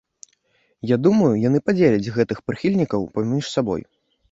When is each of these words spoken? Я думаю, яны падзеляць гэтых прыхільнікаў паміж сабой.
Я 0.91 0.97
думаю, 1.07 1.29
яны 1.43 1.61
падзеляць 1.69 2.11
гэтых 2.17 2.43
прыхільнікаў 2.49 3.01
паміж 3.21 3.55
сабой. 3.55 3.89